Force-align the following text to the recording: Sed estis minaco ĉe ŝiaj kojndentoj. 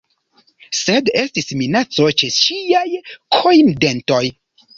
Sed 0.77 1.11
estis 1.23 1.49
minaco 1.59 2.07
ĉe 2.23 2.31
ŝiaj 2.39 2.83
kojndentoj. 3.37 4.25